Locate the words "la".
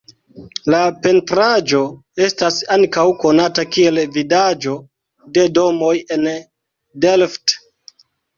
0.73-0.77